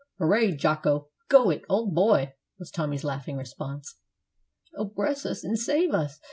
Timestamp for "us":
5.27-5.45, 5.93-6.19